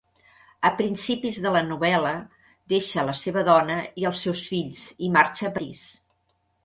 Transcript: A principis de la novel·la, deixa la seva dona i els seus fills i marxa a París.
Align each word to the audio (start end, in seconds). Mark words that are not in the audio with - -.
A 0.67 0.69
principis 0.77 1.35
de 1.43 1.51
la 1.55 1.61
novel·la, 1.67 2.13
deixa 2.73 3.05
la 3.11 3.15
seva 3.19 3.43
dona 3.51 3.77
i 4.05 4.09
els 4.11 4.25
seus 4.27 4.43
fills 4.55 4.83
i 5.09 5.11
marxa 5.19 5.47
a 5.51 5.53
París. 5.59 5.85